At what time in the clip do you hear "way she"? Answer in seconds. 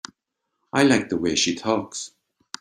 1.17-1.53